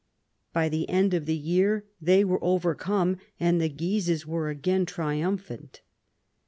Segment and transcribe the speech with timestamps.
[0.51, 5.81] By the end of the year they were overcome, and the Guises were again triumphant.